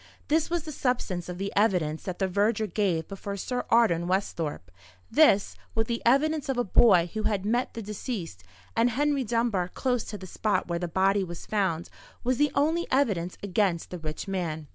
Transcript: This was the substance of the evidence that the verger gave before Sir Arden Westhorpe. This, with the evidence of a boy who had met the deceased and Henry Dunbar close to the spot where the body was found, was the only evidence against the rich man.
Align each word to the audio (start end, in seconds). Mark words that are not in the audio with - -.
This 0.29 0.49
was 0.49 0.63
the 0.63 0.71
substance 0.71 1.29
of 1.29 1.37
the 1.37 1.53
evidence 1.55 2.01
that 2.05 2.17
the 2.17 2.27
verger 2.27 2.65
gave 2.65 3.07
before 3.07 3.37
Sir 3.37 3.65
Arden 3.69 4.07
Westhorpe. 4.07 4.71
This, 5.11 5.55
with 5.75 5.85
the 5.85 6.01
evidence 6.03 6.49
of 6.49 6.57
a 6.57 6.63
boy 6.63 7.11
who 7.13 7.21
had 7.29 7.45
met 7.45 7.75
the 7.75 7.83
deceased 7.83 8.43
and 8.75 8.89
Henry 8.89 9.23
Dunbar 9.23 9.67
close 9.67 10.03
to 10.05 10.17
the 10.17 10.25
spot 10.25 10.65
where 10.67 10.79
the 10.79 10.87
body 10.87 11.23
was 11.23 11.45
found, 11.45 11.87
was 12.23 12.37
the 12.37 12.51
only 12.55 12.87
evidence 12.89 13.37
against 13.43 13.91
the 13.91 13.99
rich 13.99 14.27
man. 14.27 14.65